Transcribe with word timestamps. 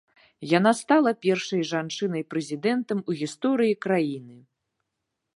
Яна 0.51 0.71
стала 0.77 1.11
першай 1.25 1.61
жанчынай-прэзідэнтам 1.71 3.03
у 3.13 3.17
гісторыі 3.19 3.73
краіны. 3.87 4.37